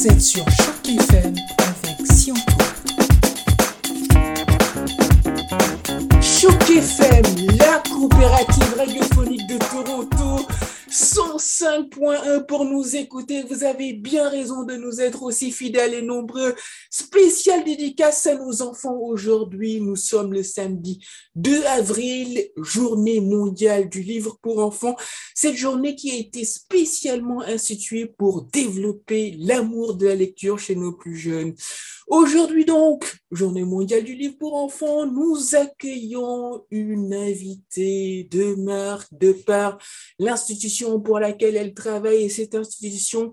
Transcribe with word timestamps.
Vous 0.00 0.06
êtes 0.06 0.22
sur 0.22 0.44
Choc 0.52 0.88
FM 0.88 1.34
avec 1.58 2.06
Sionto. 2.10 2.40
Choc 6.22 6.70
FM, 6.70 7.09
105.1 12.00 12.46
pour 12.46 12.64
nous 12.64 12.96
écouter. 12.96 13.42
Vous 13.42 13.64
avez 13.64 13.92
bien 13.92 14.28
raison 14.28 14.64
de 14.64 14.74
nous 14.74 15.00
être 15.00 15.22
aussi 15.22 15.52
fidèles 15.52 15.94
et 15.94 16.02
nombreux. 16.02 16.54
Spécial 16.90 17.64
dédicace 17.64 18.26
à 18.26 18.36
nos 18.36 18.62
enfants 18.62 18.96
aujourd'hui. 18.96 19.80
Nous 19.80 19.96
sommes 19.96 20.32
le 20.32 20.42
samedi 20.42 21.04
2 21.36 21.64
avril, 21.66 22.48
journée 22.56 23.20
mondiale 23.20 23.88
du 23.88 24.02
livre 24.02 24.38
pour 24.42 24.60
enfants. 24.60 24.96
Cette 25.34 25.56
journée 25.56 25.94
qui 25.94 26.10
a 26.10 26.16
été 26.16 26.44
spécialement 26.44 27.42
instituée 27.42 28.06
pour 28.06 28.42
développer 28.42 29.36
l'amour 29.38 29.94
de 29.94 30.06
la 30.06 30.14
lecture 30.14 30.58
chez 30.58 30.76
nos 30.76 30.92
plus 30.92 31.16
jeunes. 31.16 31.54
Aujourd'hui 32.10 32.64
donc, 32.64 33.18
journée 33.30 33.62
mondiale 33.62 34.02
du 34.02 34.16
livre 34.16 34.36
pour 34.36 34.56
enfants, 34.56 35.06
nous 35.06 35.54
accueillons 35.54 36.64
une 36.72 37.14
invitée 37.14 38.26
de 38.32 38.56
marque 38.56 39.06
de 39.12 39.30
par 39.30 39.78
l'institution 40.18 41.00
pour 41.00 41.20
laquelle 41.20 41.54
elle 41.54 41.72
travaille 41.72 42.24
et 42.24 42.28
cette 42.28 42.56
institution 42.56 43.32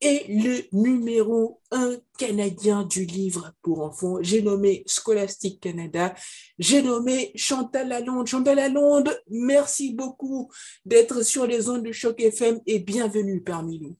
est 0.00 0.26
le 0.28 0.64
numéro 0.72 1.60
un 1.70 1.98
canadien 2.18 2.82
du 2.82 3.04
livre 3.04 3.52
pour 3.62 3.82
enfants. 3.82 4.16
J'ai 4.22 4.42
nommé 4.42 4.82
Scholastic 4.88 5.60
Canada. 5.60 6.12
J'ai 6.58 6.82
nommé 6.82 7.30
Chantal 7.36 7.90
Lalonde. 7.90 8.26
Chantal 8.26 8.56
Lalonde, 8.56 9.16
merci 9.30 9.94
beaucoup 9.94 10.50
d'être 10.84 11.22
sur 11.22 11.46
les 11.46 11.68
ondes 11.68 11.84
de 11.84 11.92
Choc 11.92 12.20
FM 12.20 12.58
et 12.66 12.80
bienvenue 12.80 13.40
parmi 13.40 13.78
nous. 13.78 13.96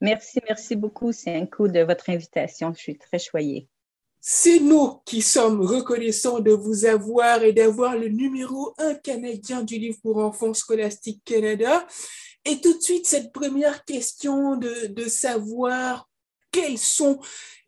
Merci, 0.00 0.40
merci 0.48 0.76
beaucoup, 0.76 1.12
coup 1.56 1.68
de 1.68 1.80
votre 1.80 2.10
invitation. 2.10 2.72
Je 2.74 2.80
suis 2.80 2.98
très 2.98 3.18
choyée. 3.18 3.68
C'est 4.20 4.58
nous 4.58 5.00
qui 5.04 5.22
sommes 5.22 5.60
reconnaissants 5.60 6.40
de 6.40 6.50
vous 6.50 6.84
avoir 6.84 7.42
et 7.42 7.52
d'avoir 7.52 7.96
le 7.96 8.08
numéro 8.08 8.74
un 8.78 8.94
canadien 8.94 9.62
du 9.62 9.78
livre 9.78 9.98
pour 10.02 10.18
enfants 10.18 10.52
Scholastic 10.52 11.22
Canada. 11.24 11.86
Et 12.44 12.60
tout 12.60 12.76
de 12.76 12.82
suite, 12.82 13.06
cette 13.06 13.32
première 13.32 13.84
question 13.84 14.56
de 14.56 15.08
savoir 15.08 16.08
quels 16.50 16.78
sont 16.78 17.18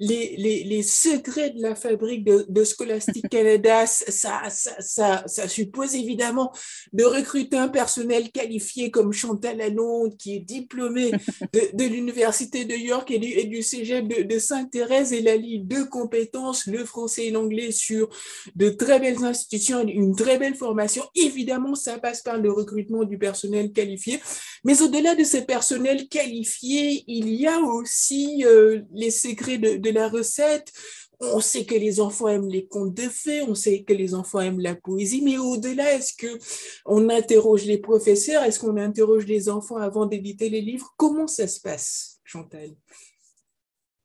les, 0.01 0.37
les, 0.37 0.63
les, 0.63 0.83
secrets 0.83 1.51
de 1.51 1.61
la 1.61 1.75
fabrique 1.75 2.25
de, 2.25 2.47
de 2.49 2.65
Scholastic 2.65 3.29
Canada, 3.31 3.85
ça, 3.87 4.49
ça, 4.49 4.77
ça, 4.79 5.25
ça, 5.27 5.49
suppose 5.49 5.95
évidemment 5.97 6.53
de 6.93 7.05
recruter 7.05 7.57
un 7.57 7.69
personnel 7.69 8.31
qualifié 8.31 8.91
comme 8.93 9.13
Chantal 9.13 9.57
Lalonde, 9.57 10.17
qui 10.17 10.37
est 10.37 10.41
diplômée 10.41 11.11
de, 11.53 11.77
de 11.77 11.85
l'Université 11.85 12.65
de 12.65 12.75
York 12.75 13.11
et 13.11 13.19
du, 13.19 13.27
et 13.27 13.45
du 13.45 13.63
Cégep 13.63 14.07
de, 14.07 14.23
de 14.23 14.39
Sainte-Thérèse. 14.39 15.13
Elle 15.13 15.29
allie 15.29 15.59
deux 15.59 15.87
compétences, 15.87 16.67
le 16.67 16.85
français 16.85 17.27
et 17.27 17.31
l'anglais, 17.31 17.73
sur 17.73 18.09
de 18.55 18.71
très 18.71 19.01
belles 19.01 19.25
institutions, 19.25 19.87
une 19.87 20.15
très 20.15 20.39
belle 20.39 20.55
formation. 20.55 21.03
Évidemment, 21.17 21.75
ça 21.75 21.99
passe 21.99 22.23
par 22.23 22.39
le 22.39 22.53
recrutement 22.53 23.03
du 23.03 23.19
personnel 23.19 23.73
qualifié. 23.73 24.21
Mais 24.65 24.83
au-delà 24.83 25.15
de 25.15 25.25
ce 25.25 25.39
personnel 25.39 26.09
qualifié, 26.09 27.05
il 27.07 27.29
y 27.31 27.47
a 27.47 27.59
aussi 27.61 28.45
euh, 28.45 28.83
les 28.93 29.11
secrets 29.11 29.59
de, 29.59 29.77
de 29.77 29.91
la 29.91 30.09
recette. 30.09 30.73
On 31.21 31.41
sait 31.41 31.65
que 31.65 31.75
les 31.75 31.99
enfants 31.99 32.29
aiment 32.29 32.49
les 32.49 32.67
contes 32.67 32.95
de 32.95 33.09
fées, 33.09 33.43
on 33.43 33.57
sait 33.57 33.83
que 33.83 33.93
les 33.93 34.15
enfants 34.15 34.41
aiment 34.41 34.61
la 34.61 34.77
poésie, 34.77 35.21
mais 35.21 35.37
au-delà, 35.37 35.95
est-ce 35.95 36.15
que 36.15 36.39
on 36.87 37.09
interroge 37.09 37.65
les 37.65 37.79
professeurs, 37.79 38.45
est-ce 38.45 38.61
qu'on 38.61 38.77
interroge 38.77 39.27
les 39.27 39.49
enfants 39.49 39.79
avant 39.79 40.07
d'éditer 40.07 40.49
les 40.49 40.61
livres? 40.61 40.95
Comment 40.97 41.27
ça 41.27 41.49
se 41.49 41.61
passe, 41.61 42.21
Chantal? 42.23 42.71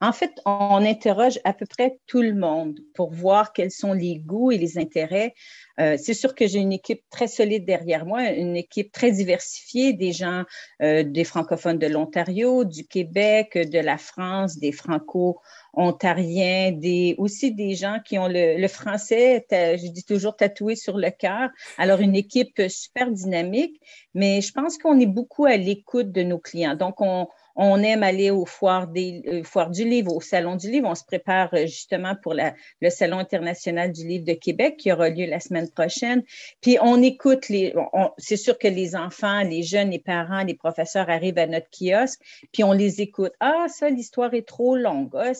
En 0.04 0.12
fait, 0.12 0.34
on 0.46 0.84
interroge 0.84 1.40
à 1.46 1.54
peu 1.54 1.66
près 1.66 1.98
tout 2.08 2.22
le 2.22 2.34
monde 2.34 2.78
pour 2.94 3.14
voir 3.14 3.54
quels 3.54 3.72
sont 3.72 3.94
les 3.94 4.20
goûts 4.20 4.52
et 4.52 4.58
les 4.58 4.78
intérêts. 4.78 5.34
Euh, 5.80 5.96
c'est 5.98 6.14
sûr 6.14 6.36
que 6.36 6.46
j'ai 6.46 6.60
une 6.60 6.74
équipe 6.74 7.04
très 7.10 7.28
solide 7.28 7.64
derrière 7.64 8.06
moi, 8.06 8.30
une 8.32 8.58
équipe 8.58 8.92
très 8.92 9.12
diversifiée, 9.12 9.94
des 9.94 10.12
gens, 10.12 10.44
euh, 10.82 11.04
des 11.04 11.24
francophones 11.24 11.80
de 11.80 11.88
l'Ontario, 11.88 12.66
du 12.66 12.86
Québec, 12.86 13.58
de 13.58 13.80
la 13.80 13.98
France, 13.98 14.60
des 14.60 14.74
franco-ontariens, 14.74 16.74
des, 16.74 17.16
aussi 17.18 17.54
des 17.54 17.76
gens 17.76 18.00
qui 18.04 18.20
ont 18.20 18.28
le, 18.28 18.58
le 18.58 18.68
français, 18.68 19.46
je 19.50 19.88
dis 19.88 20.04
toujours 20.04 20.36
tatoué 20.36 20.76
sur 20.76 20.98
le 20.98 21.12
cœur. 21.12 21.50
Alors, 21.78 22.02
une 22.02 22.18
équipe 22.18 22.62
super 22.68 23.10
dynamique, 23.10 23.80
mais 24.14 24.42
je 24.42 24.52
pense 24.52 24.78
qu'on 24.78 25.00
est 25.00 25.06
beaucoup 25.06 25.46
à 25.46 25.56
l'écoute 25.56 26.12
de 26.12 26.24
nos 26.24 26.40
clients. 26.40 26.76
Donc, 26.76 27.00
on, 27.00 27.30
on 27.56 27.82
aime 27.84 28.04
aller 28.04 28.32
aux 28.32 28.46
foires, 28.46 28.88
euh, 28.96 29.70
du 29.70 29.86
livre, 29.86 30.16
au 30.16 30.22
Salon 30.22 30.56
du 30.56 30.72
livre. 30.72 30.88
On 30.90 30.96
se 30.96 31.04
prépare 31.04 31.54
euh, 31.54 31.66
justement 31.66 32.16
pour 32.16 32.34
le 32.34 32.90
Salon 32.90 33.20
international 33.20 33.92
du 33.92 34.08
livre 34.08 34.26
de 34.26 34.34
Québec 34.34 34.78
qui 34.78 34.92
aura 34.92 35.10
lieu 35.10 35.26
la 35.26 35.40
semaine 35.40 35.70
prochaine. 35.70 36.24
Puis 36.62 36.78
on 36.82 37.02
écoute 37.02 37.50
les. 37.50 37.74
C'est 38.18 38.38
sûr 38.38 38.58
que 38.58 38.68
les 38.68 38.96
enfants, 38.96 39.44
les 39.44 39.64
jeunes, 39.64 39.92
les 39.92 40.00
parents, 40.00 40.44
les 40.44 40.56
professeurs 40.56 41.10
arrivent 41.10 41.38
à 41.38 41.48
notre 41.48 41.68
kiosque, 41.70 42.22
puis 42.52 42.64
on 42.64 42.72
les 42.72 43.02
écoute. 43.02 43.34
Ah, 43.40 43.66
ça, 43.68 43.90
l'histoire 43.90 44.34
est 44.34 44.48
trop 44.48 44.76
longue. 44.76 45.12
Ah, 45.14 45.32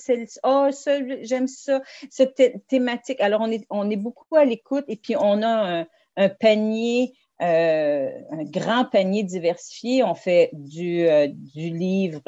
oh, 0.44 0.68
ça, 0.72 1.00
j'aime 1.22 1.48
ça, 1.48 1.82
cette 2.10 2.68
thématique. 2.68 3.20
Alors 3.22 3.42
on 3.42 3.52
est, 3.52 3.66
on 3.70 3.90
est 3.90 3.98
beaucoup 3.98 4.36
à 4.36 4.46
l'écoute 4.46 4.86
et 4.88 4.96
puis 4.96 5.16
on 5.16 5.42
a 5.42 5.86
un 6.16 6.30
panier 6.30 7.14
euh, 7.44 8.10
un 8.32 8.44
grand 8.44 8.86
panier 8.86 9.24
diversifié. 9.24 10.04
On 10.04 10.16
fait 10.16 10.50
du, 10.54 11.08
euh, 11.08 11.28
livre. 11.56 12.22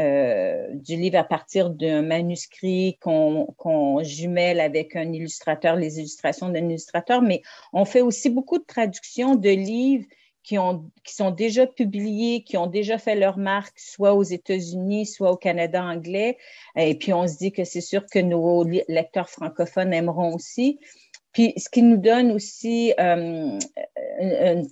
Euh, 0.00 0.68
du 0.72 0.96
livre 0.96 1.18
à 1.18 1.22
partir 1.22 1.70
d'un 1.70 2.02
manuscrit 2.02 2.98
qu'on 3.00 4.02
jumelle 4.02 4.58
avec 4.58 4.96
un 4.96 5.12
illustrateur, 5.12 5.76
les 5.76 6.00
illustrations 6.00 6.48
d'un 6.48 6.68
illustrateur, 6.68 7.22
mais 7.22 7.42
on 7.72 7.84
fait 7.84 8.00
aussi 8.00 8.28
beaucoup 8.28 8.58
de 8.58 8.64
traductions 8.64 9.36
de 9.36 9.50
livres 9.50 10.06
qui, 10.42 10.58
ont, 10.58 10.90
qui 11.04 11.14
sont 11.14 11.30
déjà 11.30 11.68
publiés, 11.68 12.42
qui 12.42 12.56
ont 12.56 12.66
déjà 12.66 12.98
fait 12.98 13.14
leur 13.14 13.38
marque, 13.38 13.78
soit 13.78 14.14
aux 14.14 14.24
États-Unis, 14.24 15.06
soit 15.06 15.30
au 15.30 15.36
Canada 15.36 15.84
anglais. 15.84 16.38
Et 16.76 16.96
puis, 16.96 17.12
on 17.12 17.28
se 17.28 17.36
dit 17.38 17.52
que 17.52 17.62
c'est 17.62 17.80
sûr 17.80 18.04
que 18.06 18.18
nos 18.18 18.64
lecteurs 18.64 19.30
francophones 19.30 19.94
aimeront 19.94 20.34
aussi. 20.34 20.80
Puis, 21.34 21.52
ce 21.56 21.68
qui 21.68 21.82
nous 21.82 21.96
donne 21.96 22.30
aussi 22.30 22.94
euh, 23.00 23.58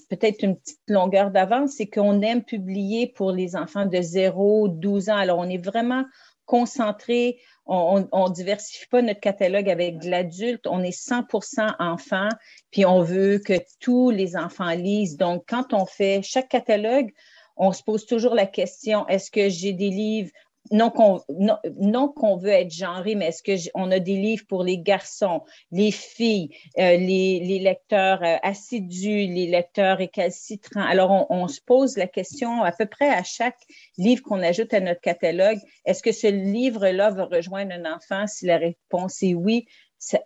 peut-être 0.08 0.42
une 0.42 0.56
petite 0.56 0.80
longueur 0.86 1.32
d'avance, 1.32 1.72
c'est 1.72 1.88
qu'on 1.88 2.22
aime 2.22 2.44
publier 2.44 3.08
pour 3.08 3.32
les 3.32 3.56
enfants 3.56 3.84
de 3.84 4.00
0, 4.00 4.68
12 4.68 5.10
ans. 5.10 5.16
Alors, 5.16 5.38
on 5.40 5.48
est 5.50 5.62
vraiment 5.62 6.04
concentré, 6.46 7.40
on, 7.66 8.08
on, 8.12 8.28
diversifie 8.28 8.86
pas 8.88 9.02
notre 9.02 9.20
catalogue 9.20 9.68
avec 9.68 9.98
de 9.98 10.08
l'adulte, 10.08 10.66
on 10.66 10.82
est 10.82 10.96
100% 10.96 11.74
enfants, 11.78 12.28
puis 12.70 12.84
on 12.84 13.02
veut 13.02 13.38
que 13.38 13.54
tous 13.80 14.10
les 14.10 14.36
enfants 14.36 14.70
lisent. 14.70 15.16
Donc, 15.16 15.44
quand 15.48 15.72
on 15.72 15.84
fait 15.84 16.20
chaque 16.22 16.48
catalogue, 16.48 17.10
on 17.56 17.72
se 17.72 17.82
pose 17.82 18.06
toujours 18.06 18.34
la 18.34 18.46
question, 18.46 19.06
est-ce 19.08 19.30
que 19.30 19.48
j'ai 19.48 19.72
des 19.72 19.90
livres 19.90 20.30
non 20.70 20.90
qu'on 20.90 21.20
non, 21.28 22.08
qu'on 22.08 22.36
veut 22.36 22.50
être 22.50 22.72
genré, 22.72 23.14
mais 23.14 23.26
est-ce 23.26 23.70
qu'on 23.70 23.90
a 23.90 23.98
des 23.98 24.16
livres 24.16 24.44
pour 24.48 24.62
les 24.62 24.78
garçons, 24.78 25.42
les 25.70 25.90
filles, 25.90 26.50
euh, 26.78 26.96
les, 26.96 27.40
les, 27.40 27.58
lecteurs 27.58 28.22
euh, 28.22 28.36
assidus, 28.42 29.26
les 29.26 29.46
lecteurs 29.48 29.98
récalcitrants? 29.98 30.82
Alors, 30.82 31.10
on, 31.10 31.26
on, 31.30 31.48
se 31.48 31.60
pose 31.60 31.96
la 31.96 32.06
question 32.06 32.62
à 32.62 32.72
peu 32.72 32.86
près 32.86 33.08
à 33.08 33.22
chaque 33.22 33.58
livre 33.98 34.22
qu'on 34.22 34.42
ajoute 34.42 34.72
à 34.72 34.80
notre 34.80 35.00
catalogue, 35.00 35.58
est-ce 35.84 36.02
que 36.02 36.12
ce 36.12 36.28
livre-là 36.28 37.10
va 37.10 37.24
rejoindre 37.24 37.72
un 37.72 37.94
enfant? 37.94 38.26
Si 38.26 38.46
la 38.46 38.58
réponse 38.58 39.22
est 39.22 39.34
oui, 39.34 39.66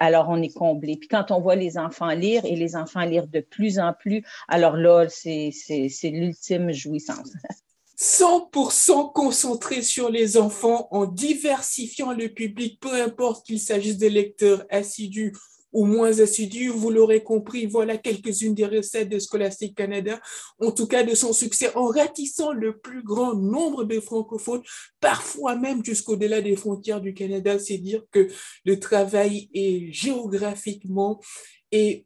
alors 0.01 0.27
on 0.29 0.43
est 0.43 0.55
comblé. 0.55 0.97
Puis 0.97 1.09
quand 1.09 1.31
on 1.31 1.41
voit 1.41 1.57
les 1.57 1.79
enfants 1.79 2.11
lire 2.11 2.45
et 2.45 2.57
les 2.57 2.77
enfants 2.77 3.05
lire 3.05 3.27
de 3.27 3.41
plus 3.41 3.79
en 3.79 3.93
plus, 3.93 4.23
alors 4.49 4.77
là, 4.77 5.07
c'est 5.09 5.51
l'ultime 6.05 6.73
jouissance. 6.73 7.33
100% 7.99 9.13
concentré 9.13 9.83
sur 9.83 10.11
les 10.11 10.37
enfants 10.37 10.89
en 10.91 11.07
diversifiant 11.07 12.13
le 12.13 12.29
public, 12.29 12.79
peu 12.81 12.93
importe 13.03 13.47
qu'il 13.47 13.61
s'agisse 13.61 13.99
de 13.99 14.07
lecteurs 14.07 14.65
assidus 14.71 15.33
ou 15.73 15.85
moins 15.85 16.21
assidus. 16.21 16.69
Vous 16.69 16.91
l'aurez 16.91 17.23
compris, 17.23 17.67
voilà 17.67 17.99
quelques-unes 17.99 18.55
des 18.55 18.67
recettes 18.67 19.09
de 19.09 19.19
Scholastic 19.19 19.77
Canada, 19.77 20.21
en 20.59 20.73
tout 20.73 20.87
cas 20.87 21.03
de 21.03 21.15
son 21.15 21.33
succès, 21.33 21.75
en 21.75 21.87
ratissant 21.87 22.53
le 22.53 22.79
plus 22.79 23.03
grand 23.03 23.35
nombre 23.35 23.85
de 23.85 24.01
francophones, 24.01 24.63
parfois 25.01 25.57
même 25.57 25.85
jusqu'au-delà 25.85 26.41
des 26.41 26.57
frontières 26.57 27.01
du 27.01 27.15
Canada. 27.15 27.59
C'est 27.59 27.79
dire 27.79 28.03
que 28.11 28.29
le 28.65 28.81
travail 28.81 29.51
est 29.53 29.93
géographiquement 29.93 31.21
et 31.73 32.06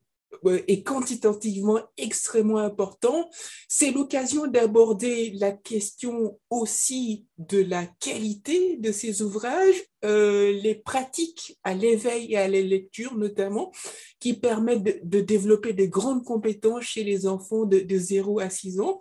est 0.68 0.82
quantitativement 0.82 1.80
extrêmement 1.96 2.58
important. 2.58 3.28
C'est 3.68 3.90
l'occasion 3.90 4.46
d'aborder 4.46 5.32
la 5.38 5.52
question 5.52 6.38
aussi 6.50 7.26
de 7.38 7.58
la 7.58 7.86
qualité 8.00 8.76
de 8.76 8.92
ces 8.92 9.22
ouvrages, 9.22 9.82
euh, 10.04 10.52
les 10.52 10.74
pratiques 10.74 11.58
à 11.64 11.74
l'éveil 11.74 12.32
et 12.32 12.36
à 12.36 12.48
la 12.48 12.60
lecture 12.60 13.16
notamment, 13.16 13.72
qui 14.18 14.34
permettent 14.34 14.82
de, 14.82 15.00
de, 15.02 15.20
développer 15.20 15.72
des 15.72 15.88
grandes 15.88 16.24
compétences 16.24 16.84
chez 16.84 17.04
les 17.04 17.26
enfants 17.26 17.64
de, 17.64 17.80
de 17.80 17.98
0 17.98 18.40
à 18.40 18.50
6 18.50 18.80
ans. 18.80 18.98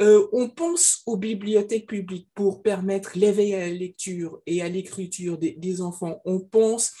Euh, 0.00 0.26
on 0.32 0.48
pense 0.48 1.02
aux 1.04 1.18
bibliothèques 1.18 1.88
publiques 1.88 2.28
pour 2.34 2.62
permettre 2.62 3.18
l'éveil 3.18 3.54
à 3.54 3.60
la 3.60 3.70
lecture 3.70 4.40
et 4.46 4.62
à 4.62 4.68
l'écriture 4.68 5.36
des, 5.36 5.82
enfants. 5.82 6.22
On 6.24 6.40
pense 6.40 6.92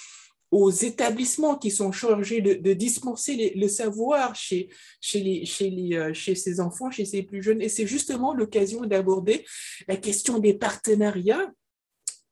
aux 0.50 0.70
établissements 0.70 1.56
qui 1.56 1.70
sont 1.70 1.92
chargés 1.92 2.40
de, 2.40 2.72
dispenser 2.72 3.52
le 3.54 3.68
savoir 3.68 4.34
chez, 4.34 4.68
chez, 5.00 5.20
les, 5.20 5.44
chez, 5.44 5.70
les, 5.70 5.96
euh, 5.96 6.12
chez 6.12 6.34
ces 6.34 6.60
enfants, 6.60 6.90
chez 6.90 7.04
ces 7.04 7.22
plus 7.22 7.42
jeunes. 7.42 7.62
Et 7.62 7.68
c'est 7.68 7.86
justement 7.86 8.34
l'occasion 8.34 8.84
d'aborder 8.84 9.44
la 9.86 9.96
question 9.96 10.38
des 10.38 10.54
partenariats. 10.54 11.52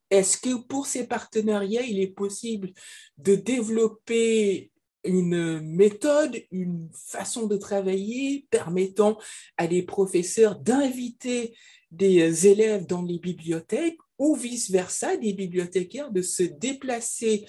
Est-ce 0.09 0.37
que 0.37 0.55
pour 0.55 0.87
ces 0.87 1.07
partenariats, 1.07 1.83
il 1.83 1.99
est 1.99 2.13
possible 2.13 2.71
de 3.17 3.35
développer 3.35 4.71
une 5.05 5.61
méthode, 5.61 6.43
une 6.51 6.89
façon 6.93 7.47
de 7.47 7.55
travailler 7.55 8.47
permettant 8.49 9.17
à 9.55 9.67
des 9.67 9.83
professeurs 9.83 10.59
d'inviter 10.59 11.55
des 11.91 12.47
élèves 12.47 12.85
dans 12.85 13.01
les 13.01 13.17
bibliothèques 13.17 13.99
ou 14.19 14.35
vice-versa, 14.35 15.17
des 15.17 15.33
bibliothécaires 15.33 16.11
de 16.11 16.21
se 16.21 16.43
déplacer 16.43 17.45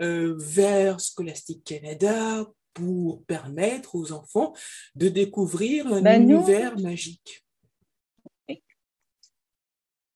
euh, 0.00 0.34
vers 0.38 1.00
Scholastic 1.00 1.64
Canada 1.64 2.46
pour 2.72 3.24
permettre 3.24 3.94
aux 3.96 4.12
enfants 4.12 4.54
de 4.94 5.08
découvrir 5.08 5.86
un 5.88 6.00
ben, 6.00 6.22
univers 6.22 6.78
magique. 6.78 7.44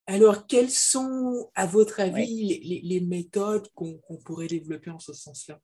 Alors, 0.08 0.46
quelles 0.46 0.70
sont, 0.70 1.50
à 1.56 1.66
votre 1.66 1.98
avis, 1.98 2.80
les, 2.82 3.00
méthodes 3.00 3.68
qu'on 3.74 4.00
pourrait 4.24 4.46
développer 4.46 4.90
en 4.90 5.00
ce 5.00 5.12
sens-là? 5.12 5.60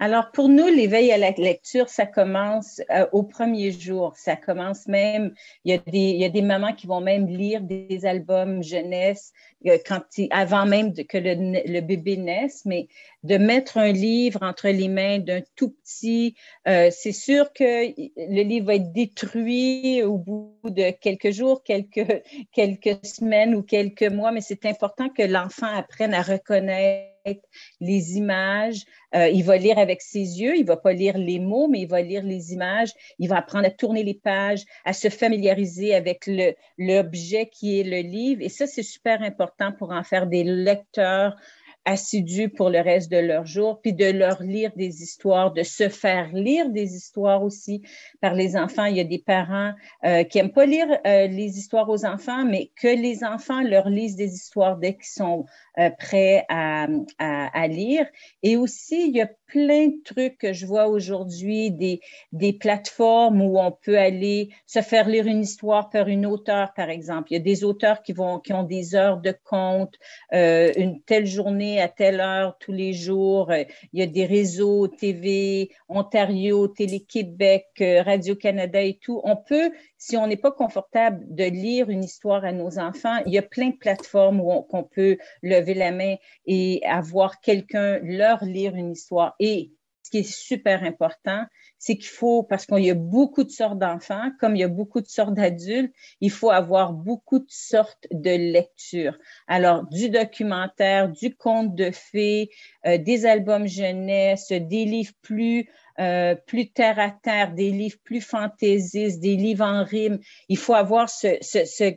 Alors, 0.00 0.30
pour 0.30 0.48
nous, 0.48 0.68
l'éveil 0.68 1.10
à 1.10 1.18
la 1.18 1.32
lecture, 1.32 1.88
ça 1.88 2.06
commence 2.06 2.80
euh, 2.90 3.06
au 3.10 3.24
premier 3.24 3.72
jour. 3.72 4.14
Ça 4.16 4.36
commence 4.36 4.86
même, 4.86 5.34
il 5.64 5.72
y, 5.72 5.74
a 5.74 5.78
des, 5.78 5.98
il 5.98 6.20
y 6.20 6.24
a 6.24 6.28
des 6.28 6.42
mamans 6.42 6.72
qui 6.72 6.86
vont 6.86 7.00
même 7.00 7.26
lire 7.26 7.62
des 7.62 8.06
albums 8.06 8.62
jeunesse 8.62 9.32
euh, 9.66 9.76
quand 9.84 10.02
avant 10.30 10.66
même 10.66 10.94
que 10.94 11.18
le, 11.18 11.34
le, 11.66 11.80
bébé 11.80 12.16
naisse, 12.16 12.64
mais 12.64 12.86
de 13.24 13.38
mettre 13.38 13.76
un 13.76 13.90
livre 13.90 14.40
entre 14.42 14.68
les 14.68 14.86
mains 14.86 15.18
d'un 15.18 15.40
tout 15.56 15.70
petit, 15.70 16.36
euh, 16.68 16.90
c'est 16.92 17.12
sûr 17.12 17.52
que 17.52 17.88
le 18.16 18.42
livre 18.42 18.66
va 18.66 18.76
être 18.76 18.92
détruit 18.92 20.04
au 20.04 20.16
bout 20.16 20.54
de 20.62 20.92
quelques 20.92 21.32
jours, 21.32 21.64
quelques, 21.64 22.22
quelques 22.52 23.04
semaines 23.04 23.56
ou 23.56 23.62
quelques 23.62 24.04
mois, 24.04 24.30
mais 24.30 24.42
c'est 24.42 24.64
important 24.64 25.08
que 25.08 25.22
l'enfant 25.22 25.66
apprenne 25.66 26.14
à 26.14 26.22
reconnaître 26.22 27.17
les 27.80 28.16
images. 28.16 28.84
Euh, 29.14 29.28
il 29.28 29.42
va 29.44 29.56
lire 29.56 29.78
avec 29.78 30.02
ses 30.02 30.18
yeux, 30.18 30.56
il 30.56 30.66
va 30.66 30.76
pas 30.76 30.92
lire 30.92 31.16
les 31.16 31.38
mots, 31.38 31.68
mais 31.68 31.80
il 31.80 31.88
va 31.88 32.02
lire 32.02 32.22
les 32.22 32.52
images. 32.52 32.92
Il 33.18 33.28
va 33.28 33.38
apprendre 33.38 33.66
à 33.66 33.70
tourner 33.70 34.02
les 34.02 34.14
pages, 34.14 34.64
à 34.84 34.92
se 34.92 35.08
familiariser 35.08 35.94
avec 35.94 36.28
l'objet 36.76 37.48
qui 37.50 37.80
est 37.80 37.84
le 37.84 38.00
livre. 38.00 38.42
Et 38.42 38.48
ça, 38.48 38.66
c'est 38.66 38.82
super 38.82 39.22
important 39.22 39.72
pour 39.72 39.92
en 39.92 40.02
faire 40.02 40.26
des 40.26 40.44
lecteurs 40.44 41.36
assidus 41.88 42.50
pour 42.50 42.68
le 42.68 42.80
reste 42.80 43.10
de 43.10 43.16
leur 43.16 43.46
jour, 43.46 43.80
puis 43.80 43.94
de 43.94 44.04
leur 44.04 44.42
lire 44.42 44.70
des 44.76 45.02
histoires, 45.02 45.52
de 45.52 45.62
se 45.62 45.88
faire 45.88 46.28
lire 46.34 46.68
des 46.68 46.94
histoires 46.94 47.42
aussi 47.42 47.82
par 48.20 48.34
les 48.34 48.56
enfants. 48.56 48.84
Il 48.84 48.96
y 48.96 49.00
a 49.00 49.04
des 49.04 49.18
parents 49.18 49.72
euh, 50.04 50.22
qui 50.24 50.38
aiment 50.38 50.52
pas 50.52 50.66
lire 50.66 50.86
euh, 51.06 51.26
les 51.26 51.58
histoires 51.58 51.88
aux 51.88 52.04
enfants, 52.04 52.44
mais 52.44 52.70
que 52.76 52.88
les 52.88 53.24
enfants 53.24 53.62
leur 53.62 53.88
lisent 53.88 54.16
des 54.16 54.34
histoires 54.34 54.76
dès 54.76 54.94
qu'ils 54.94 55.06
sont 55.06 55.46
euh, 55.78 55.88
prêts 55.90 56.44
à, 56.50 56.88
à, 57.18 57.68
lire. 57.68 58.06
Et 58.42 58.58
aussi, 58.58 59.08
il 59.08 59.16
y 59.16 59.22
a 59.22 59.30
plein 59.46 59.86
de 59.86 60.02
trucs 60.04 60.36
que 60.36 60.52
je 60.52 60.66
vois 60.66 60.88
aujourd'hui, 60.88 61.70
des, 61.70 62.00
des 62.32 62.52
plateformes 62.52 63.40
où 63.40 63.58
on 63.58 63.72
peut 63.72 63.98
aller 63.98 64.50
se 64.66 64.82
faire 64.82 65.08
lire 65.08 65.26
une 65.26 65.40
histoire 65.40 65.88
par 65.88 66.08
une 66.08 66.26
auteure, 66.26 66.74
par 66.74 66.90
exemple. 66.90 67.28
Il 67.30 67.34
y 67.34 67.38
a 67.38 67.42
des 67.42 67.64
auteurs 67.64 68.02
qui 68.02 68.12
vont 68.12 68.40
qui 68.40 68.52
ont 68.52 68.62
des 68.62 68.94
heures 68.94 69.18
de 69.18 69.34
compte, 69.44 69.94
une 70.32 71.00
telle 71.06 71.26
journée 71.26 71.77
à 71.80 71.88
telle 71.88 72.20
heure 72.20 72.56
tous 72.58 72.72
les 72.72 72.92
jours. 72.92 73.50
Euh, 73.50 73.64
il 73.92 74.00
y 74.00 74.02
a 74.02 74.06
des 74.06 74.26
réseaux 74.26 74.88
TV, 74.88 75.70
Ontario, 75.88 76.68
Télé-Québec, 76.68 77.66
euh, 77.80 78.02
Radio-Canada 78.02 78.80
et 78.80 78.98
tout. 78.98 79.20
On 79.24 79.36
peut, 79.36 79.70
si 79.96 80.16
on 80.16 80.26
n'est 80.26 80.36
pas 80.36 80.52
confortable 80.52 81.24
de 81.28 81.44
lire 81.44 81.90
une 81.90 82.04
histoire 82.04 82.44
à 82.44 82.52
nos 82.52 82.78
enfants, 82.78 83.18
il 83.26 83.32
y 83.32 83.38
a 83.38 83.42
plein 83.42 83.70
de 83.70 83.76
plateformes 83.76 84.40
où 84.40 84.66
on, 84.70 84.84
peut 84.84 85.18
lever 85.42 85.74
la 85.74 85.90
main 85.90 86.14
et 86.46 86.80
avoir 86.86 87.40
quelqu'un 87.40 87.98
leur 88.02 88.44
lire 88.44 88.74
une 88.74 88.92
histoire. 88.92 89.34
Et 89.40 89.72
ce 90.08 90.10
qui 90.10 90.18
est 90.18 90.32
super 90.32 90.84
important, 90.84 91.44
c'est 91.78 91.96
qu'il 91.96 92.08
faut, 92.08 92.42
parce 92.42 92.64
qu'il 92.64 92.78
y 92.78 92.90
a 92.90 92.94
beaucoup 92.94 93.44
de 93.44 93.50
sortes 93.50 93.78
d'enfants, 93.78 94.30
comme 94.40 94.56
il 94.56 94.60
y 94.60 94.64
a 94.64 94.68
beaucoup 94.68 95.02
de 95.02 95.06
sortes 95.06 95.34
d'adultes, 95.34 95.92
il 96.22 96.30
faut 96.30 96.50
avoir 96.50 96.94
beaucoup 96.94 97.40
de 97.40 97.50
sortes 97.50 98.06
de 98.10 98.30
lectures. 98.30 99.18
Alors, 99.48 99.86
du 99.90 100.08
documentaire, 100.08 101.10
du 101.10 101.36
conte 101.36 101.74
de 101.74 101.90
fées, 101.90 102.48
euh, 102.86 102.96
des 102.96 103.26
albums 103.26 103.66
jeunesse, 103.66 104.48
des 104.48 104.86
livres 104.86 105.12
plus 105.20 105.68
euh, 106.00 106.36
plus 106.46 106.70
terre 106.70 106.98
à 107.00 107.10
terre, 107.10 107.52
des 107.52 107.70
livres 107.70 107.98
plus 108.02 108.20
fantaisistes, 108.20 109.20
des 109.20 109.36
livres 109.36 109.64
en 109.64 109.84
rime. 109.84 110.20
Il 110.48 110.56
faut 110.56 110.74
avoir 110.74 111.10
ce, 111.10 111.36
ce, 111.42 111.64
ce, 111.66 111.92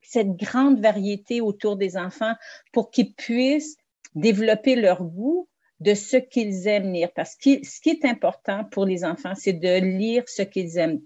cette 0.00 0.36
grande 0.36 0.80
variété 0.80 1.40
autour 1.40 1.76
des 1.76 1.98
enfants 1.98 2.34
pour 2.72 2.90
qu'ils 2.90 3.12
puissent 3.14 3.76
développer 4.14 4.76
leur 4.76 5.02
goût, 5.02 5.48
de 5.82 5.94
ce 5.94 6.16
qu'ils 6.16 6.66
aiment 6.68 6.92
lire. 6.92 7.12
Parce 7.12 7.34
que 7.36 7.64
ce 7.64 7.80
qui 7.80 7.90
est 7.90 8.04
important 8.04 8.64
pour 8.64 8.84
les 8.84 9.04
enfants, 9.04 9.34
c'est 9.34 9.52
de 9.52 9.80
lire 9.80 10.24
ce 10.28 10.42
qu'ils 10.42 10.78
aiment. 10.78 11.00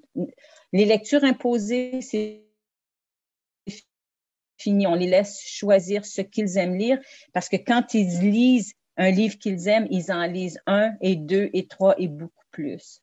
Les 0.72 0.84
lectures 0.84 1.24
imposées, 1.24 2.00
c'est 2.00 2.42
fini. 4.58 4.86
On 4.86 4.94
les 4.94 5.06
laisse 5.06 5.40
choisir 5.40 6.04
ce 6.04 6.22
qu'ils 6.22 6.58
aiment 6.58 6.76
lire 6.76 6.98
parce 7.32 7.48
que 7.48 7.56
quand 7.56 7.94
ils 7.94 8.30
lisent 8.30 8.72
un 8.96 9.10
livre 9.10 9.38
qu'ils 9.38 9.68
aiment, 9.68 9.86
ils 9.90 10.10
en 10.10 10.26
lisent 10.26 10.60
un 10.66 10.92
et 11.00 11.16
deux 11.16 11.50
et 11.52 11.66
trois 11.66 11.94
et 11.98 12.08
beaucoup 12.08 12.44
plus. 12.50 13.02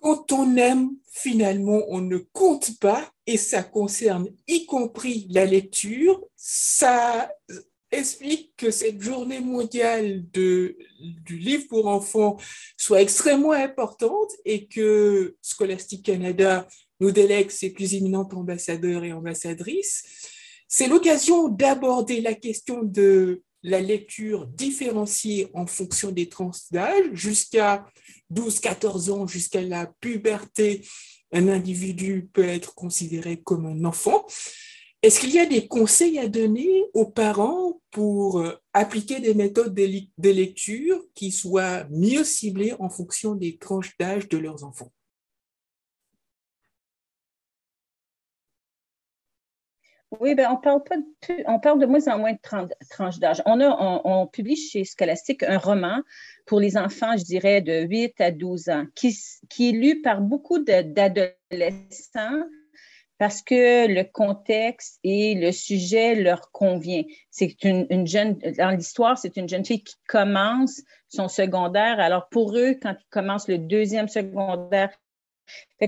Quand 0.00 0.30
on 0.30 0.56
aime, 0.56 0.90
finalement, 1.10 1.82
on 1.88 2.00
ne 2.00 2.18
compte 2.18 2.78
pas 2.78 3.12
et 3.26 3.36
ça 3.36 3.64
concerne 3.64 4.28
y 4.46 4.64
compris 4.64 5.26
la 5.30 5.44
lecture. 5.44 6.22
Ça 6.36 7.32
explique 7.90 8.54
que 8.56 8.70
cette 8.70 9.00
journée 9.00 9.40
mondiale 9.40 10.24
de, 10.32 10.76
du 11.00 11.38
livre 11.38 11.66
pour 11.68 11.86
enfants 11.86 12.36
soit 12.76 13.02
extrêmement 13.02 13.52
importante 13.52 14.30
et 14.44 14.66
que 14.66 15.36
Scholastic 15.42 16.04
Canada 16.04 16.66
nous 17.00 17.10
délègue 17.10 17.50
ses 17.50 17.70
plus 17.70 17.94
éminents 17.94 18.28
ambassadeurs 18.32 19.04
et 19.04 19.12
ambassadrices. 19.12 20.04
C'est 20.66 20.88
l'occasion 20.88 21.48
d'aborder 21.48 22.20
la 22.20 22.34
question 22.34 22.82
de 22.82 23.42
la 23.62 23.80
lecture 23.80 24.46
différenciée 24.46 25.48
en 25.54 25.66
fonction 25.66 26.10
des 26.10 26.28
tranches 26.28 26.70
d'âge, 26.70 27.06
jusqu'à 27.12 27.86
12-14 28.32 29.10
ans, 29.10 29.26
jusqu'à 29.26 29.62
la 29.62 29.86
puberté, 30.00 30.86
un 31.32 31.48
individu 31.48 32.28
peut 32.32 32.44
être 32.44 32.74
considéré 32.74 33.40
comme 33.40 33.66
un 33.66 33.84
enfant. 33.84 34.26
Est-ce 35.00 35.20
qu'il 35.20 35.32
y 35.32 35.38
a 35.38 35.46
des 35.46 35.68
conseils 35.68 36.18
à 36.18 36.28
donner 36.28 36.86
aux 36.92 37.06
parents 37.06 37.80
pour 37.92 38.40
euh, 38.40 38.60
appliquer 38.72 39.20
des 39.20 39.32
méthodes 39.32 39.72
de 39.72 40.30
lecture 40.30 41.04
qui 41.14 41.30
soient 41.30 41.84
mieux 41.90 42.24
ciblées 42.24 42.74
en 42.80 42.88
fonction 42.88 43.36
des 43.36 43.58
tranches 43.58 43.96
d'âge 43.96 44.28
de 44.28 44.38
leurs 44.38 44.64
enfants? 44.64 44.90
Oui, 50.20 50.34
ben 50.34 50.48
on 50.50 50.56
parle 50.56 50.82
pas 50.82 50.96
de, 50.96 51.44
on 51.46 51.60
parle 51.60 51.78
de 51.78 51.86
moins 51.86 52.08
en 52.08 52.18
moins 52.18 52.32
de 52.32 52.38
tranches 52.88 53.18
d'âge. 53.18 53.40
On, 53.46 53.60
on, 53.60 54.26
publie 54.26 54.56
chez 54.56 54.82
Scholastic 54.82 55.42
un 55.44 55.58
roman 55.58 56.02
pour 56.46 56.58
les 56.58 56.76
enfants, 56.76 57.16
je 57.16 57.24
dirais, 57.24 57.60
de 57.60 57.82
8 57.82 58.20
à 58.20 58.30
12 58.32 58.70
ans, 58.70 58.86
qui 58.94 59.68
est 59.68 59.72
lu 59.72 60.00
par 60.00 60.22
beaucoup 60.22 60.58
d'adolescents 60.58 62.42
parce 63.18 63.42
que 63.42 63.88
le 63.88 64.04
contexte 64.04 65.00
et 65.02 65.34
le 65.34 65.50
sujet 65.52 66.14
leur 66.14 66.50
convient. 66.52 67.02
C'est 67.30 67.64
une, 67.64 67.86
une, 67.90 68.06
jeune, 68.06 68.38
dans 68.56 68.70
l'histoire, 68.70 69.18
c'est 69.18 69.36
une 69.36 69.48
jeune 69.48 69.64
fille 69.64 69.82
qui 69.82 69.96
commence 70.06 70.80
son 71.08 71.28
secondaire. 71.28 71.98
Alors 71.98 72.28
pour 72.28 72.56
eux, 72.56 72.76
quand 72.80 72.94
ils 72.98 73.10
commencent 73.10 73.48
le 73.48 73.58
deuxième 73.58 74.08
secondaire, 74.08 74.90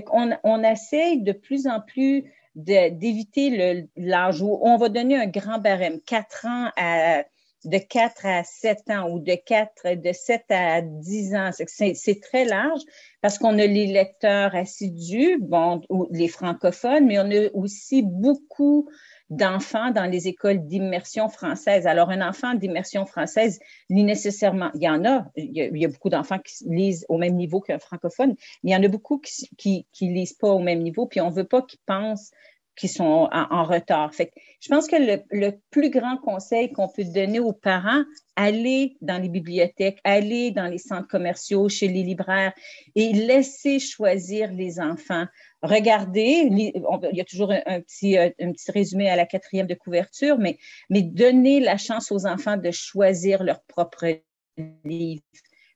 qu'on 0.05 0.31
on 0.43 0.63
essaye 0.63 1.21
de 1.21 1.31
plus 1.31 1.67
en 1.67 1.81
plus 1.81 2.31
d'éviter 2.55 3.87
l'âge 3.95 4.41
où 4.41 4.59
on 4.61 4.77
va 4.77 4.89
donner 4.89 5.15
un 5.15 5.27
grand 5.27 5.59
barème, 5.59 6.01
4 6.01 6.45
ans 6.45 6.71
à 6.75 7.23
de 7.65 7.77
4 7.77 8.25
à 8.25 8.43
7 8.43 8.89
ans 8.89 9.09
ou 9.09 9.19
de 9.19 9.35
4, 9.35 9.95
de 9.95 10.11
7 10.11 10.43
à 10.49 10.81
10 10.81 11.35
ans. 11.35 11.49
C'est 11.67 12.21
très 12.21 12.45
large 12.45 12.81
parce 13.21 13.37
qu'on 13.37 13.59
a 13.59 13.65
les 13.65 13.87
lecteurs 13.87 14.55
assidus, 14.55 15.37
bon, 15.39 15.81
les 16.11 16.27
francophones, 16.27 17.05
mais 17.05 17.19
on 17.19 17.29
a 17.31 17.49
aussi 17.53 18.01
beaucoup 18.01 18.89
d'enfants 19.29 19.91
dans 19.91 20.05
les 20.05 20.27
écoles 20.27 20.67
d'immersion 20.67 21.29
française. 21.29 21.87
Alors, 21.87 22.09
un 22.09 22.27
enfant 22.27 22.53
d'immersion 22.53 23.05
française 23.05 23.59
lit 23.89 24.03
nécessairement, 24.03 24.71
il 24.75 24.83
y 24.83 24.89
en 24.89 25.05
a, 25.05 25.25
il 25.37 25.55
y 25.55 25.85
a, 25.85 25.87
beaucoup 25.87 26.09
d'enfants 26.09 26.39
qui 26.39 26.65
lisent 26.67 27.05
au 27.07 27.17
même 27.17 27.35
niveau 27.35 27.61
qu'un 27.61 27.79
francophone, 27.79 28.35
mais 28.63 28.71
il 28.71 28.73
y 28.73 28.75
en 28.75 28.83
a 28.83 28.89
beaucoup 28.89 29.19
qui 29.19 29.87
ne 30.01 30.13
lisent 30.13 30.33
pas 30.33 30.49
au 30.49 30.59
même 30.59 30.81
niveau, 30.81 31.05
puis 31.05 31.21
on 31.21 31.29
ne 31.29 31.35
veut 31.35 31.47
pas 31.47 31.61
qu'ils 31.61 31.79
pensent 31.85 32.31
qui 32.81 32.87
sont 32.87 33.29
en, 33.31 33.63
retard. 33.63 34.11
Fait 34.11 34.31
je 34.59 34.67
pense 34.67 34.87
que 34.87 34.95
le, 34.95 35.51
plus 35.69 35.91
grand 35.91 36.17
conseil 36.17 36.71
qu'on 36.71 36.87
peut 36.87 37.03
donner 37.03 37.39
aux 37.39 37.53
parents, 37.53 38.03
aller 38.35 38.97
dans 39.01 39.21
les 39.21 39.29
bibliothèques, 39.29 39.99
aller 40.03 40.49
dans 40.49 40.65
les 40.65 40.79
centres 40.79 41.07
commerciaux, 41.07 41.69
chez 41.69 41.87
les 41.87 42.01
libraires 42.01 42.53
et 42.95 43.13
laisser 43.13 43.77
choisir 43.77 44.51
les 44.51 44.79
enfants. 44.79 45.25
Regardez, 45.61 46.47
il 46.49 46.71
y 47.13 47.21
a 47.21 47.23
toujours 47.23 47.51
un, 47.51 47.81
petit, 47.81 48.17
euh, 48.17 48.31
un 48.39 48.51
petit 48.51 48.71
résumé 48.71 49.11
à 49.11 49.15
la 49.15 49.27
quatrième 49.27 49.67
de 49.67 49.75
couverture, 49.75 50.39
mais, 50.39 50.57
mais 50.89 51.03
donner 51.03 51.59
la 51.59 51.77
chance 51.77 52.11
aux 52.11 52.25
enfants 52.25 52.57
de 52.57 52.71
choisir 52.71 53.43
leur 53.43 53.61
propre 53.65 54.07
livre. 54.83 55.21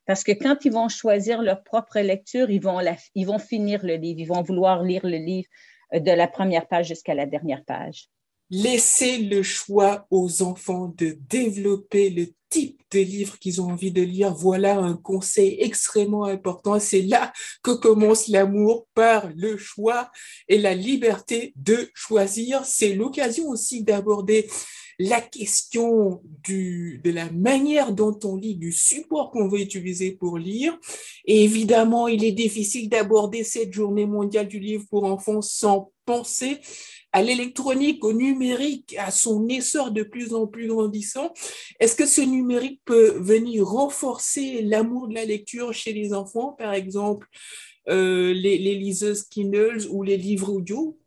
Parce 0.07 0.23
que 0.23 0.31
quand 0.31 0.65
ils 0.65 0.71
vont 0.71 0.89
choisir 0.89 1.43
leur 1.43 1.63
propre 1.63 1.99
lecture, 1.99 2.49
ils 2.49 2.61
vont, 2.61 2.79
ils 3.13 3.27
vont 3.27 3.39
finir 3.39 3.85
le 3.85 3.93
livre, 3.93 4.19
ils 4.19 4.27
vont 4.27 4.41
vouloir 4.41 4.81
lire 4.81 5.05
le 5.05 5.17
livre 5.17 5.49
de 5.93 6.11
la 6.11 6.27
première 6.27 6.67
page 6.67 6.87
jusqu'à 6.87 7.13
la 7.13 7.25
dernière 7.25 7.63
page. 7.65 8.09
Laissez 8.51 9.17
le 9.17 9.41
choix 9.41 10.05
aux 10.11 10.43
enfants 10.43 10.93
de 10.97 11.17
développer 11.27 12.11
le 12.11 12.27
type 12.49 12.79
de 12.91 12.99
livre 12.99 13.39
qu'ils 13.39 13.59
ont 13.59 13.71
envie 13.71 13.91
de 13.91 14.03
lire. 14.03 14.33
Voilà 14.33 14.77
un 14.77 14.95
conseil 14.95 15.57
extrêmement 15.59 16.25
important. 16.25 16.79
C'est 16.79 17.01
là 17.01 17.33
que 17.63 17.71
commence 17.71 18.27
l'amour 18.27 18.87
par 18.93 19.29
le 19.35 19.57
choix 19.57 20.11
et 20.47 20.59
la 20.59 20.75
liberté 20.75 21.53
de 21.55 21.89
choisir. 21.95 22.63
C'est 22.65 22.93
l'occasion 22.93 23.49
aussi 23.49 23.83
d'aborder 23.83 24.47
la 24.99 25.21
question 25.21 26.21
du, 26.43 27.01
de 27.03 27.11
la 27.11 27.29
manière 27.31 27.93
dont 27.93 28.17
on 28.23 28.35
lit, 28.35 28.55
du 28.55 28.71
support 28.71 29.31
qu'on 29.31 29.47
veut 29.47 29.59
utiliser 29.59 30.11
pour 30.11 30.37
lire. 30.37 30.77
Et 31.25 31.43
évidemment, 31.43 32.07
il 32.07 32.23
est 32.23 32.31
difficile 32.31 32.89
d'aborder 32.89 33.43
cette 33.43 33.73
journée 33.73 34.05
mondiale 34.05 34.47
du 34.47 34.59
livre 34.59 34.85
pour 34.89 35.03
enfants 35.03 35.41
sans 35.41 35.91
penser 36.05 36.59
à 37.11 37.23
l'électronique, 37.23 38.03
au 38.03 38.11
numérique, 38.11 38.95
à 38.97 39.09
son 39.09 39.47
essor 39.47 39.91
de 39.91 40.03
plus 40.03 40.33
en 40.33 40.47
plus 40.47 40.67
grandissant. 40.67 41.31
Est-ce 41.79 41.95
que 41.95 42.05
ce 42.05 42.21
numérique 42.21 42.81
peut 42.83 43.17
venir 43.19 43.65
renforcer 43.65 44.61
l'amour 44.61 45.07
de 45.07 45.15
la 45.15 45.23
lecture 45.23 45.73
chez 45.73 45.93
les 45.93 46.13
enfants, 46.13 46.51
par 46.51 46.73
exemple 46.73 47.27
euh, 47.87 48.33
les, 48.33 48.57
les 48.57 48.75
liseuses 48.75 49.23
Kindle 49.23 49.87
ou 49.89 50.03
les 50.03 50.17
livres 50.17 50.51
audio? 50.51 50.97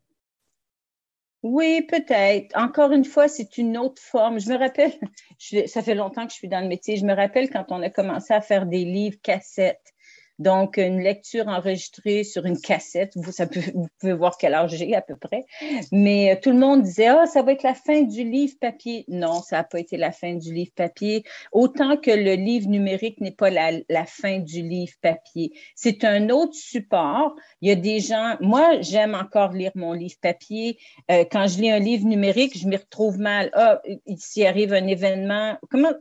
Oui, 1.42 1.82
peut-être. 1.82 2.56
Encore 2.56 2.92
une 2.92 3.04
fois, 3.04 3.28
c'est 3.28 3.58
une 3.58 3.78
autre 3.78 4.02
forme. 4.02 4.40
Je 4.40 4.48
me 4.50 4.58
rappelle, 4.58 4.92
ça 5.66 5.82
fait 5.82 5.94
longtemps 5.94 6.26
que 6.26 6.32
je 6.32 6.36
suis 6.36 6.48
dans 6.48 6.60
le 6.60 6.68
métier, 6.68 6.96
je 6.96 7.04
me 7.04 7.14
rappelle 7.14 7.48
quand 7.50 7.66
on 7.70 7.82
a 7.82 7.90
commencé 7.90 8.34
à 8.34 8.40
faire 8.40 8.66
des 8.66 8.84
livres 8.84 9.18
cassettes. 9.22 9.94
Donc, 10.38 10.76
une 10.76 11.00
lecture 11.00 11.48
enregistrée 11.48 12.22
sur 12.22 12.46
une 12.46 12.60
cassette, 12.60 13.12
vous, 13.16 13.32
ça 13.32 13.46
vous 13.74 13.88
pouvez 13.98 14.12
voir 14.12 14.36
quel 14.38 14.54
âge 14.54 14.76
j'ai 14.76 14.94
à 14.94 15.02
peu 15.02 15.16
près. 15.16 15.44
Mais 15.90 16.32
euh, 16.32 16.36
tout 16.40 16.50
le 16.50 16.58
monde 16.58 16.82
disait, 16.82 17.08
ah, 17.08 17.26
ça 17.26 17.42
va 17.42 17.52
être 17.52 17.62
la 17.62 17.74
fin 17.74 18.02
du 18.02 18.24
livre 18.24 18.54
papier. 18.60 19.04
Non, 19.08 19.42
ça 19.42 19.56
n'a 19.56 19.64
pas 19.64 19.80
été 19.80 19.96
la 19.96 20.12
fin 20.12 20.34
du 20.34 20.52
livre 20.52 20.70
papier. 20.74 21.24
Autant 21.52 21.96
que 21.96 22.10
le 22.10 22.34
livre 22.34 22.68
numérique 22.68 23.20
n'est 23.20 23.32
pas 23.32 23.50
la, 23.50 23.72
la, 23.88 24.06
fin 24.06 24.38
du 24.38 24.62
livre 24.62 24.94
papier. 25.00 25.52
C'est 25.74 26.04
un 26.04 26.30
autre 26.30 26.54
support. 26.54 27.34
Il 27.60 27.68
y 27.68 27.72
a 27.72 27.76
des 27.76 28.00
gens, 28.00 28.36
moi, 28.40 28.80
j'aime 28.80 29.14
encore 29.14 29.52
lire 29.52 29.72
mon 29.74 29.92
livre 29.92 30.16
papier. 30.20 30.78
Euh, 31.10 31.24
quand 31.30 31.46
je 31.48 31.60
lis 31.60 31.70
un 31.70 31.78
livre 31.80 32.06
numérique, 32.06 32.56
je 32.56 32.68
m'y 32.68 32.76
retrouve 32.76 33.18
mal. 33.18 33.50
Ah, 33.54 33.80
s'il 34.16 34.46
arrive 34.46 34.72
un 34.72 34.86
événement, 34.86 35.56
comment, 35.70 35.92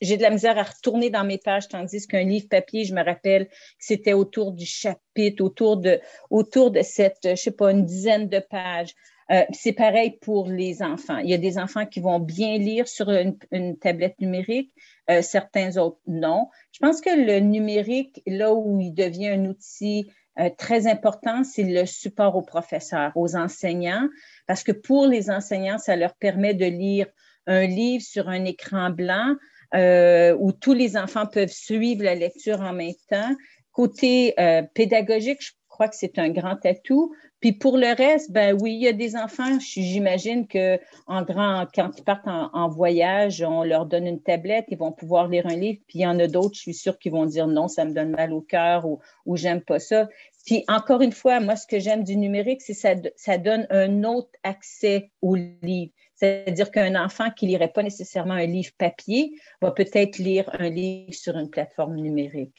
j'ai 0.00 0.16
de 0.16 0.22
la 0.22 0.30
misère 0.30 0.58
à 0.58 0.62
retourner 0.62 1.10
dans 1.10 1.24
mes 1.24 1.38
pages, 1.38 1.68
tandis 1.68 2.06
qu'un 2.06 2.24
livre 2.24 2.48
papier, 2.48 2.84
je 2.84 2.94
me 2.94 3.04
rappelle 3.04 3.48
c'était 3.78 4.14
autour 4.14 4.52
du 4.52 4.66
chapitre, 4.66 5.42
autour 5.44 5.76
de, 5.76 6.00
autour 6.30 6.70
de 6.70 6.82
cette, 6.82 7.18
je 7.22 7.34
sais 7.34 7.52
pas, 7.52 7.70
une 7.70 7.84
dizaine 7.84 8.28
de 8.28 8.38
pages. 8.38 8.94
Euh, 9.30 9.44
c'est 9.52 9.72
pareil 9.72 10.18
pour 10.22 10.48
les 10.48 10.82
enfants. 10.82 11.18
Il 11.18 11.28
y 11.28 11.34
a 11.34 11.38
des 11.38 11.58
enfants 11.58 11.84
qui 11.84 12.00
vont 12.00 12.18
bien 12.18 12.56
lire 12.56 12.88
sur 12.88 13.10
une, 13.10 13.76
tablette 13.78 14.18
numérique, 14.20 14.72
euh, 15.10 15.20
certains 15.20 15.76
autres 15.76 16.00
non. 16.06 16.48
Je 16.72 16.78
pense 16.80 17.02
que 17.02 17.10
le 17.10 17.40
numérique, 17.40 18.22
là 18.26 18.54
où 18.54 18.80
il 18.80 18.94
devient 18.94 19.28
un 19.28 19.44
outil 19.44 20.10
euh, 20.38 20.48
très 20.56 20.86
important, 20.86 21.44
c'est 21.44 21.64
le 21.64 21.84
support 21.84 22.36
aux 22.36 22.42
professeurs, 22.42 23.12
aux 23.16 23.36
enseignants, 23.36 24.08
parce 24.46 24.62
que 24.62 24.72
pour 24.72 25.06
les 25.06 25.30
enseignants, 25.30 25.78
ça 25.78 25.94
leur 25.94 26.14
permet 26.14 26.54
de 26.54 26.66
lire 26.66 27.06
un 27.46 27.66
livre 27.66 28.04
sur 28.04 28.28
un 28.28 28.44
écran 28.44 28.90
blanc 28.90 29.34
où 29.74 30.52
tous 30.52 30.72
les 30.72 30.96
enfants 30.96 31.26
peuvent 31.26 31.52
suivre 31.52 32.02
la 32.04 32.14
lecture 32.14 32.60
en 32.60 32.72
même 32.72 32.94
temps. 33.10 33.34
Côté 33.72 34.34
euh, 34.40 34.62
pédagogique, 34.74 35.40
je 35.40 35.52
crois 35.68 35.86
que 35.86 35.94
c'est 35.94 36.18
un 36.18 36.30
grand 36.30 36.58
atout. 36.66 37.14
Puis 37.38 37.52
pour 37.52 37.78
le 37.78 37.94
reste, 37.96 38.32
ben 38.32 38.58
oui, 38.60 38.72
il 38.74 38.82
y 38.82 38.88
a 38.88 38.92
des 38.92 39.14
enfants, 39.14 39.60
j'imagine 39.60 40.48
que 40.48 40.80
en 41.06 41.22
grand, 41.22 41.66
quand 41.72 41.92
ils 41.96 42.02
partent 42.02 42.26
en, 42.26 42.68
voyage, 42.68 43.40
on 43.42 43.62
leur 43.62 43.86
donne 43.86 44.08
une 44.08 44.20
tablette, 44.20 44.64
ils 44.70 44.78
vont 44.78 44.90
pouvoir 44.90 45.28
lire 45.28 45.46
un 45.46 45.54
livre. 45.54 45.78
Puis 45.86 46.00
il 46.00 46.02
y 46.02 46.06
en 46.08 46.18
a 46.18 46.26
d'autres, 46.26 46.56
je 46.56 46.62
suis 46.62 46.74
sûre, 46.74 46.98
qui 46.98 47.10
vont 47.10 47.26
dire 47.26 47.46
non, 47.46 47.68
ça 47.68 47.84
me 47.84 47.92
donne 47.92 48.10
mal 48.10 48.32
au 48.32 48.40
cœur 48.40 48.84
ou, 48.84 48.98
ou 49.24 49.36
j'aime 49.36 49.60
pas 49.60 49.78
ça. 49.78 50.08
Puis 50.44 50.64
encore 50.66 51.00
une 51.00 51.12
fois, 51.12 51.38
moi, 51.38 51.54
ce 51.54 51.68
que 51.68 51.78
j'aime 51.78 52.02
du 52.02 52.16
numérique, 52.16 52.62
c'est 52.62 52.74
ça, 52.74 52.94
ça 53.14 53.38
donne 53.38 53.68
un 53.70 54.02
autre 54.02 54.30
accès 54.42 55.12
au 55.22 55.36
livre. 55.36 55.92
C'est-à-dire 56.18 56.70
qu'un 56.70 57.02
enfant 57.02 57.30
qui 57.30 57.46
lirait 57.46 57.72
pas 57.72 57.82
nécessairement 57.82 58.34
un 58.34 58.46
livre 58.46 58.72
papier 58.76 59.38
va 59.62 59.70
peut-être 59.70 60.18
lire 60.18 60.50
un 60.58 60.68
livre 60.68 61.14
sur 61.14 61.36
une 61.36 61.48
plateforme 61.48 61.96
numérique. 61.96 62.56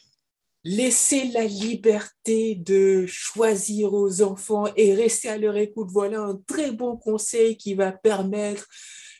Laissez 0.64 1.24
la 1.28 1.44
liberté 1.44 2.54
de 2.54 3.04
choisir 3.06 3.94
aux 3.94 4.22
enfants 4.22 4.66
et 4.76 4.94
rester 4.94 5.28
à 5.28 5.38
leur 5.38 5.56
écoute. 5.56 5.88
Voilà 5.90 6.20
un 6.20 6.36
très 6.46 6.70
bon 6.72 6.96
conseil 6.96 7.56
qui 7.56 7.74
va 7.74 7.92
permettre 7.92 8.66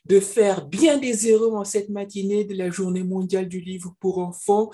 de 0.06 0.20
faire 0.20 0.66
bien 0.66 0.98
des 0.98 1.28
erreurs 1.28 1.54
en 1.54 1.64
cette 1.64 1.88
matinée 1.88 2.44
de 2.44 2.54
la 2.54 2.70
journée 2.70 3.02
mondiale 3.02 3.48
du 3.48 3.60
livre 3.60 3.94
pour 4.00 4.18
enfants. 4.18 4.70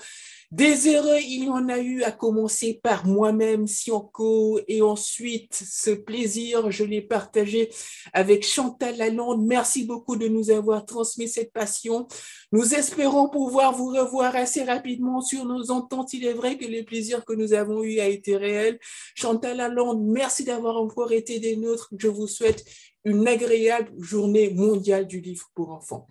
Des 0.51 0.87
erreurs, 0.87 1.19
il 1.19 1.43
y 1.43 1.49
en 1.49 1.67
a 1.67 1.79
eu 1.79 2.03
à 2.03 2.11
commencer 2.11 2.79
par 2.81 3.05
moi-même, 3.05 3.67
Sionco, 3.67 4.61
et 4.69 4.81
ensuite 4.81 5.53
ce 5.53 5.91
plaisir, 5.91 6.71
je 6.71 6.85
l'ai 6.85 7.01
partagé 7.01 7.69
avec 8.13 8.45
Chantal 8.45 8.95
Lalonde. 8.95 9.45
Merci 9.45 9.83
beaucoup 9.83 10.15
de 10.15 10.29
nous 10.29 10.49
avoir 10.49 10.85
transmis 10.85 11.27
cette 11.27 11.51
passion. 11.51 12.07
Nous 12.53 12.73
espérons 12.73 13.27
pouvoir 13.27 13.73
vous 13.75 13.87
revoir 13.89 14.37
assez 14.37 14.63
rapidement 14.63 15.19
sur 15.19 15.43
nos 15.43 15.69
ententes. 15.69 16.13
Il 16.13 16.25
est 16.25 16.33
vrai 16.33 16.57
que 16.57 16.65
le 16.65 16.83
plaisir 16.83 17.25
que 17.25 17.33
nous 17.33 17.51
avons 17.51 17.83
eu 17.83 17.99
a 17.99 18.07
été 18.07 18.37
réel. 18.37 18.79
Chantal 19.15 19.57
Lalonde, 19.57 20.05
merci 20.05 20.45
d'avoir 20.45 20.77
encore 20.77 21.11
été 21.11 21.39
des 21.39 21.57
nôtres. 21.57 21.89
Je 21.97 22.07
vous 22.07 22.27
souhaite 22.27 22.63
une 23.07 23.25
agréable 23.25 23.89
journée 23.99 24.49
mondiale 24.53 25.07
du 25.07 25.21
livre 25.21 25.45
pour 25.55 25.69
enfants. 25.69 26.09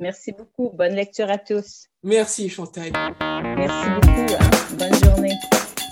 Merci 0.00 0.32
beaucoup. 0.32 0.70
Bonne 0.76 0.94
lecture 0.94 1.30
à 1.30 1.38
tous. 1.38 1.86
Merci 2.02 2.48
Chantal. 2.48 2.90
Merci 3.56 3.88
beaucoup. 3.94 4.34
Hein. 4.34 4.50
Bonne 4.76 4.94
journée. 5.04 5.34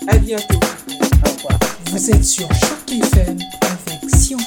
À 0.09 0.17
bientôt. 0.17 0.59
Au 1.25 1.29
revoir. 1.29 1.59
Vous 1.85 2.11
êtes 2.11 2.25
sur 2.25 2.47
Choc 2.53 2.91
FM 2.91 3.37
avec 3.61 4.15
Sion 4.15 4.37